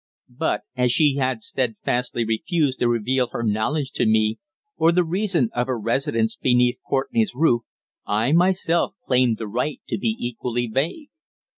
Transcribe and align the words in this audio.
But 0.35 0.61
as 0.75 0.91
she 0.91 1.17
had 1.17 1.43
steadfastly 1.43 2.25
refused 2.25 2.79
to 2.79 2.87
reveal 2.87 3.27
her 3.27 3.43
knowledge 3.43 3.91
to 3.91 4.07
me, 4.07 4.39
or 4.75 4.91
the 4.91 5.03
reason 5.03 5.51
of 5.53 5.67
her 5.67 5.77
residence 5.79 6.35
beneath 6.35 6.79
Courtenay's 6.89 7.35
roof, 7.35 7.61
I 8.07 8.31
myself 8.31 8.95
claimed 9.05 9.37
the 9.37 9.47
right 9.47 9.79
to 9.89 9.99
be 9.99 10.17
equally 10.19 10.65
vague. 10.65 11.09